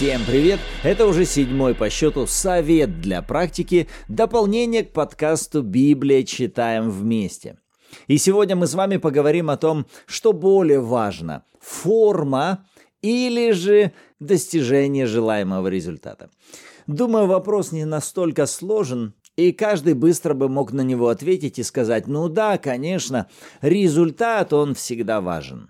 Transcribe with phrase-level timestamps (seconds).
[0.00, 0.60] Всем привет!
[0.82, 6.22] Это уже седьмой по счету совет для практики, дополнение к подкасту «Библия.
[6.22, 7.58] Читаем вместе».
[8.06, 12.66] И сегодня мы с вами поговорим о том, что более важно– форма
[13.02, 16.30] или же достижение желаемого результата.
[16.86, 22.06] Думаю, вопрос не настолько сложен, и каждый быстро бы мог на него ответить и сказать,
[22.06, 23.28] ну да, конечно,
[23.60, 25.68] результат, он всегда важен.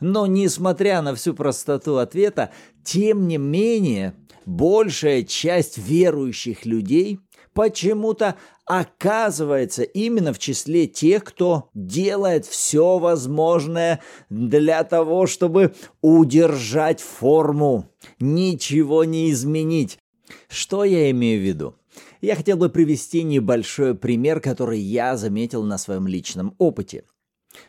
[0.00, 2.50] Но несмотря на всю простоту ответа,
[2.84, 4.14] тем не менее,
[4.46, 7.20] большая часть верующих людей
[7.52, 17.90] почему-то оказывается именно в числе тех, кто делает все возможное для того, чтобы удержать форму,
[18.20, 19.98] ничего не изменить.
[20.48, 21.74] Что я имею в виду?
[22.20, 27.04] Я хотел бы привести небольшой пример, который я заметил на своем личном опыте.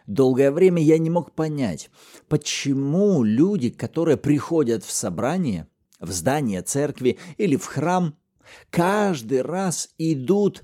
[0.08, 1.90] Долгое время я не мог понять,
[2.28, 5.68] почему люди, которые приходят в собрание,
[6.00, 8.16] в здание церкви или в храм,
[8.70, 10.64] каждый раз идут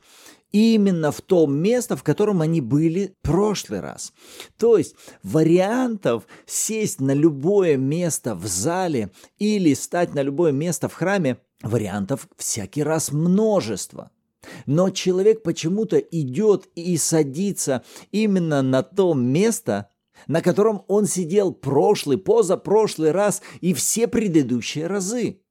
[0.51, 4.13] именно в то место, в котором они были в прошлый раз.
[4.57, 10.93] То есть вариантов сесть на любое место в зале или стать на любое место в
[10.93, 14.11] храме, вариантов всякий раз множество–
[14.65, 19.89] но человек почему-то идет и садится именно на то место,
[20.27, 25.41] на котором он сидел прошлый, позапрошлый раз и все предыдущие разы.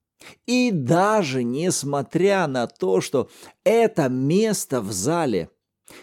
[0.47, 3.29] И даже несмотря на то, что
[3.65, 5.51] это место в зале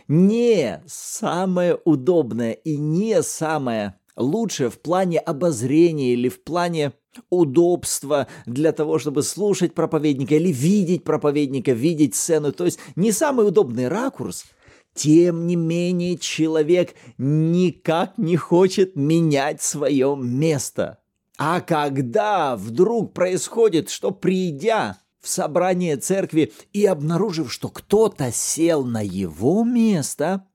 [0.07, 6.93] не самое удобное и не самое лучшее в плане обозрения или в плане
[7.29, 12.51] удобства для того, чтобы слушать проповедника или видеть проповедника, видеть сцену.
[12.51, 14.45] То есть не самый удобный ракурс,
[14.93, 20.99] тем не менее человек никак не хочет менять свое место.
[21.37, 29.01] А когда вдруг происходит, что придя в собрание церкви и обнаружив, что кто-то сел на
[29.01, 30.47] его место–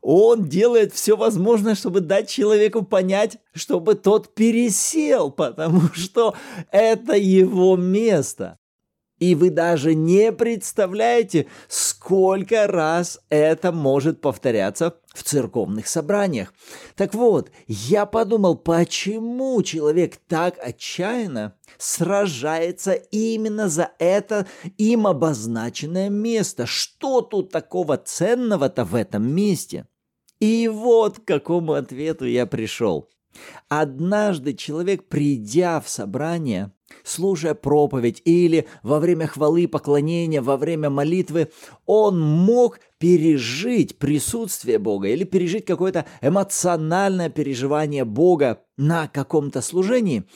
[0.00, 6.34] он делает все возможное, чтобы дать человеку понять, чтобы тот пересел, потому что
[6.70, 8.58] это его место.
[9.18, 16.52] И вы даже не представляете, сколько раз это может повторяться в церковных собраниях.
[16.94, 24.46] Так вот, я подумал, почему человек так отчаянно сражается именно за это
[24.76, 26.66] им обозначенное место.
[26.66, 29.86] Что тут такого ценного-то в этом месте?
[30.38, 33.08] И вот к какому ответу я пришел.
[33.68, 36.72] Однажды человек, придя в собрание,
[37.04, 41.50] слушая проповедь или во время хвалы поклонения, во время молитвы,
[41.84, 50.24] он мог пережить присутствие Бога или пережить какое-то эмоциональное переживание Бога на каком-то служении–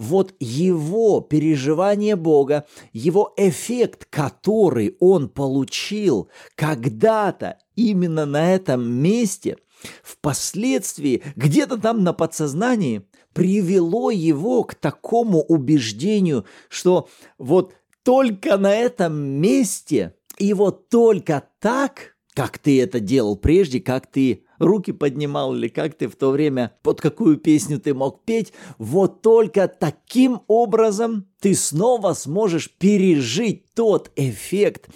[0.00, 9.58] вот его переживание Бога, его эффект, который он получил когда-то именно на этом месте,
[10.02, 13.02] впоследствии где-то там на подсознании
[13.32, 17.08] привело его к такому убеждению, что
[17.38, 24.06] вот только на этом месте и вот только так, как ты это делал прежде, как
[24.06, 28.52] ты руки поднимал или как ты в то время, под какую песню ты мог петь,
[28.78, 34.88] вот только таким образом ты снова сможешь пережить тот эффект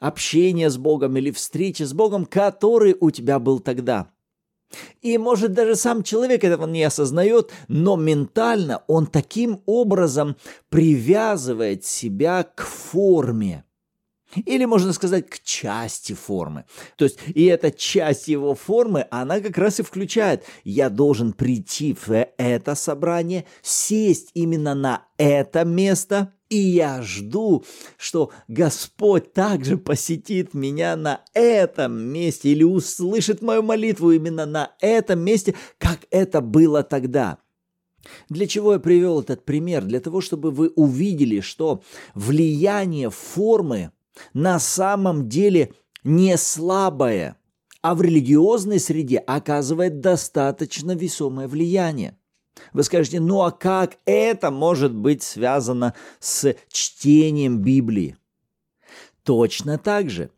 [0.00, 4.10] общения с Богом или встречи с Богом, который у тебя был тогда.
[5.00, 10.36] И может даже сам человек этого не осознает, но ментально он таким образом
[10.68, 13.64] привязывает себя к форме–
[14.34, 16.64] или, можно сказать, к части формы.
[16.96, 21.94] То есть, и эта часть его формы, она как раз и включает, я должен прийти
[21.94, 27.64] в это собрание, сесть именно на это место, и я жду,
[27.96, 35.20] что Господь также посетит меня на этом месте или услышит мою молитву именно на этом
[35.20, 37.38] месте, как это было тогда.
[38.28, 39.82] Для чего я привел этот пример?
[39.84, 41.82] Для того, чтобы вы увидели, что
[42.14, 43.92] влияние формы
[44.34, 45.72] на самом деле
[46.04, 47.36] не слабое,
[47.80, 52.18] а в религиозной среде оказывает достаточно весомое влияние.
[52.72, 58.16] Вы скажете, ну а как это может быть связано с чтением Библии?
[59.24, 60.30] Точно так же.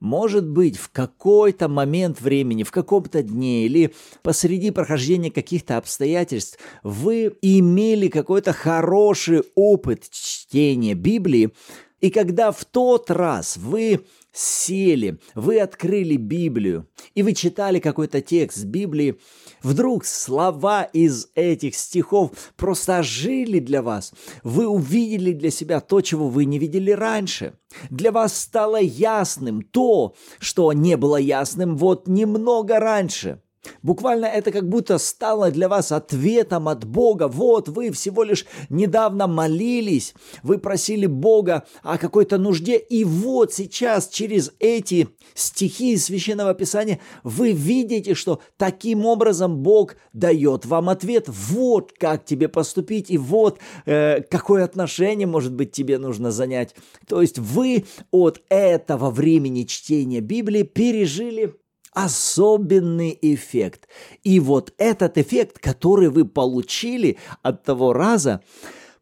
[0.00, 7.36] Может быть, в какой-то момент времени, в каком-то дне или посреди прохождения каких-то обстоятельств вы
[7.42, 11.52] имели какой-то хороший опыт чтения Библии,
[12.00, 18.64] и когда в тот раз вы сели, вы открыли Библию, и вы читали какой-то текст
[18.64, 19.18] Библии,
[19.62, 24.12] вдруг слова из этих стихов просто ожили для вас.
[24.42, 27.54] Вы увидели для себя то, чего вы не видели раньше.
[27.88, 33.40] Для вас стало ясным то, что не было ясным вот немного раньше–
[33.82, 37.28] Буквально это как будто стало для вас ответом от Бога.
[37.28, 44.08] Вот вы всего лишь недавно молились, вы просили Бога о какой-то нужде, и вот сейчас
[44.08, 51.26] через эти стихи из Священного Писания вы видите, что таким образом Бог дает вам ответ.
[51.28, 56.74] Вот как тебе поступить, и вот э, какое отношение, может быть, тебе нужно занять.
[57.08, 61.54] То есть вы от этого времени чтения Библии пережили
[61.96, 63.88] особенный эффект.
[64.22, 68.42] И вот этот эффект, который вы получили от того раза,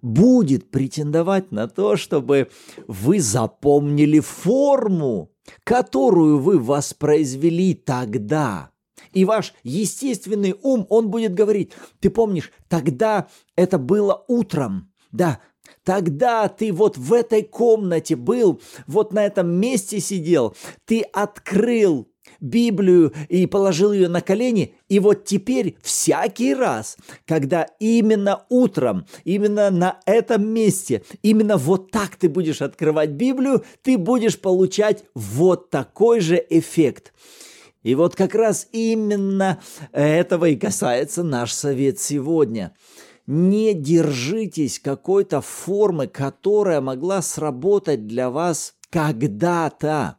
[0.00, 2.50] будет претендовать на то, чтобы
[2.86, 5.32] вы запомнили форму,
[5.64, 8.70] которую вы воспроизвели тогда.
[9.12, 13.26] И ваш естественный ум, он будет говорить, ты помнишь, тогда
[13.56, 15.40] это было утром, да,
[15.82, 20.54] Тогда ты вот в этой комнате был, вот на этом месте сидел,
[20.86, 22.08] ты открыл
[22.44, 24.74] Библию и положил ее на колени.
[24.88, 32.16] И вот теперь всякий раз, когда именно утром, именно на этом месте, именно вот так
[32.16, 37.14] ты будешь открывать Библию, ты будешь получать вот такой же эффект.
[37.82, 39.60] И вот как раз именно
[39.92, 42.76] этого и касается наш совет сегодня.
[43.26, 50.18] Не держитесь какой-то формы, которая могла сработать для вас когда-то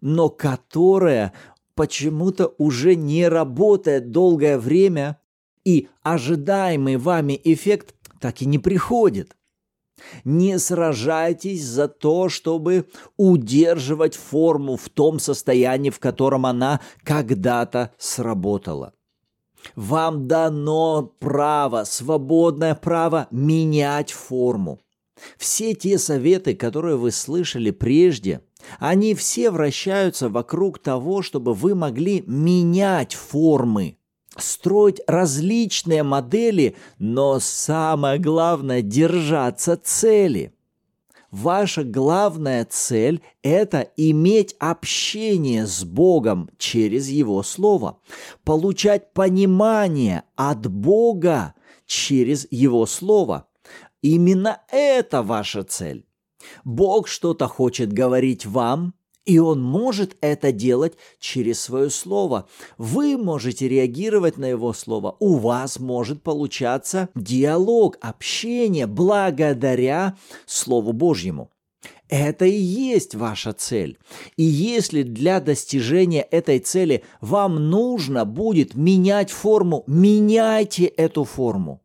[0.00, 1.32] но которая
[1.78, 5.20] почему-то уже не работает долгое время,
[5.64, 9.36] и ожидаемый вами эффект так и не приходит.
[10.24, 12.86] Не сражайтесь за то, чтобы
[13.16, 18.92] удерживать форму в том состоянии, в котором она когда-то сработала.
[19.76, 24.80] Вам дано право, свободное право менять форму.
[25.36, 28.42] Все те советы, которые вы слышали прежде,
[28.78, 33.98] они все вращаются вокруг того, чтобы вы могли менять формы,
[34.36, 40.52] строить различные модели, но самое главное– держаться цели.
[41.30, 47.98] Ваша главная цель– это иметь общение с Богом через Его Слово,
[48.44, 51.54] получать понимание от Бога
[51.84, 53.47] через Его Слово.
[54.02, 56.06] Именно это ваша цель.
[56.64, 62.48] Бог что-то хочет говорить вам, и Он может это делать через свое слово.
[62.78, 65.16] Вы можете реагировать на Его слово.
[65.20, 70.16] У вас может получаться диалог, общение благодаря
[70.46, 71.50] Слову Божьему.
[72.08, 73.98] Это и есть ваша цель.
[74.36, 81.82] И если для достижения этой цели вам нужно будет менять форму, меняйте эту форму.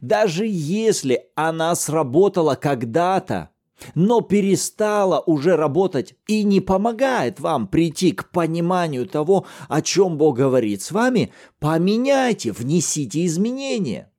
[0.00, 3.50] Даже если она сработала когда-то,
[3.94, 10.36] но перестала уже работать и не помогает вам прийти к пониманию того, о чем Бог
[10.36, 14.12] говорит с вами, поменяйте, внесите изменения.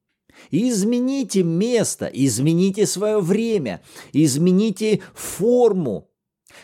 [0.50, 6.10] Измените место, измените свое время, измените форму.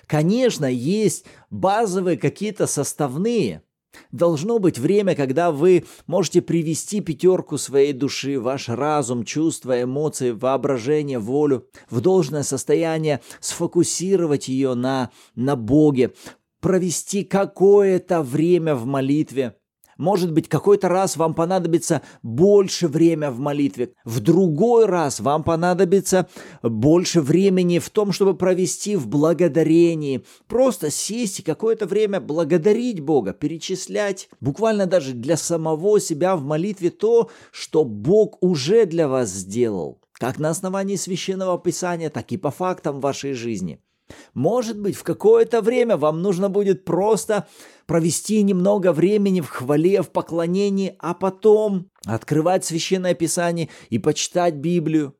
[0.08, 3.62] Конечно, есть базовые какие-то составные–
[4.12, 11.20] Должно быть время, когда вы можете привести пятерку своей души, ваш разум, чувства, эмоции, воображение,
[11.20, 16.14] волю в должное состояние, сфокусировать ее на, на Боге,
[16.62, 19.56] провести какое-то время в молитве–
[19.98, 26.28] может быть, какой-то раз вам понадобится больше время в молитве, в другой раз вам понадобится
[26.62, 30.24] больше времени в том, чтобы провести в благодарении.
[30.48, 36.90] Просто сесть и какое-то время благодарить Бога, перечислять буквально даже для самого себя в молитве
[36.90, 42.52] то, что Бог уже для вас сделал, как на основании священного писания, так и по
[42.52, 43.82] фактам вашей жизни–
[44.34, 47.48] может быть, в какое-то время вам нужно будет просто
[47.86, 55.16] провести немного времени в хвале, в поклонении, а потом открывать Священное Писание и почитать Библию.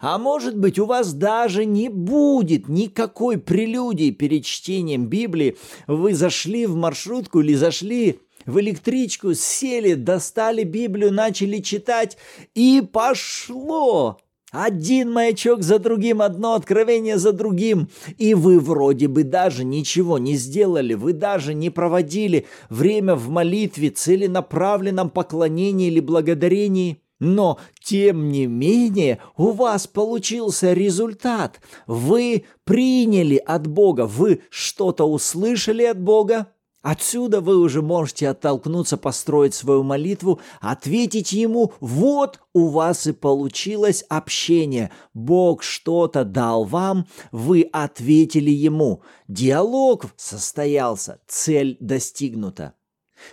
[0.00, 5.56] А может быть, у вас даже не будет никакой прелюдии перед чтением Библии.
[5.86, 12.16] Вы зашли в маршрутку или зашли в электричку, сели, достали Библию, начали читать,
[12.54, 14.18] и пошло.
[14.52, 17.88] Один маячок за другим, одно откровение за другим.
[18.18, 23.88] И вы вроде бы даже ничего не сделали, вы даже не проводили время в молитве,
[23.88, 27.00] целенаправленном поклонении или благодарении.
[27.18, 31.60] Но, тем не менее, у вас получился результат.
[31.86, 36.48] Вы приняли от Бога, вы что-то услышали от Бога,
[36.82, 44.04] Отсюда вы уже можете оттолкнуться, построить свою молитву, ответить ему, вот у вас и получилось
[44.08, 44.90] общение.
[45.14, 49.02] Бог что-то дал вам, вы ответили ему.
[49.28, 52.74] Диалог состоялся, цель достигнута.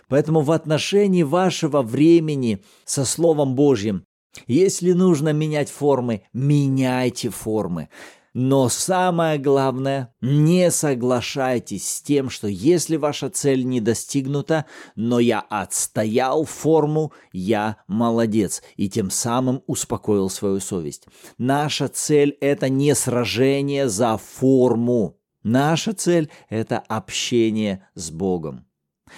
[0.08, 4.06] Поэтому в отношении вашего времени со Словом Божьим,
[4.46, 7.90] если нужно менять формы, меняйте формы.
[8.34, 15.40] Но самое главное, не соглашайтесь с тем, что если ваша цель не достигнута, но я
[15.40, 21.08] отстоял форму, я молодец, и тем самым успокоил свою совесть.
[21.38, 25.18] Наша цель– это не сражение за форму.
[25.42, 28.69] Наша цель– это общение с Богом.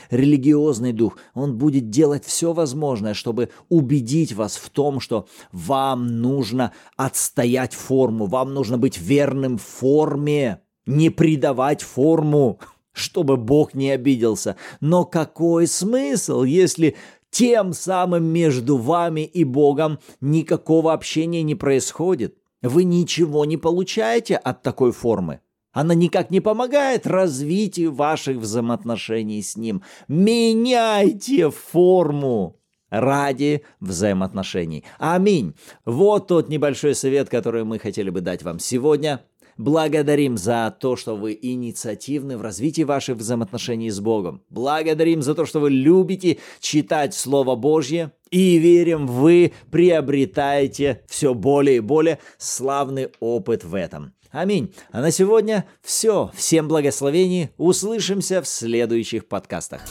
[0.09, 6.73] Религиозный дух, он будет делать все возможное, чтобы убедить вас в том, что вам нужно
[6.97, 12.59] отстоять форму, вам нужно быть верным форме, не предавать форму,
[12.93, 14.55] чтобы Бог не обиделся.
[14.79, 16.95] Но какой смысл, если
[17.29, 22.37] тем самым между вами и Богом никакого общения не происходит?
[22.61, 25.39] Вы ничего не получаете от такой формы.
[25.71, 29.83] Она никак не помогает развитию ваших взаимоотношений с ним.
[30.07, 32.57] Меняйте форму
[32.89, 34.83] ради взаимоотношений.
[34.99, 35.55] Аминь.
[35.85, 39.21] Вот тот небольшой совет, который мы хотели бы дать вам сегодня.
[39.57, 44.41] Благодарим за то, что вы инициативны в развитии ваших взаимоотношений с Богом.
[44.49, 48.11] Благодарим за то, что вы любите читать Слово Божье.
[48.29, 54.13] И верим, вы приобретаете все более и более славный опыт в этом.
[54.31, 54.73] Аминь.
[54.91, 56.31] А на сегодня все.
[56.33, 57.49] Всем благословений.
[57.57, 59.81] Услышимся в следующих подкастах.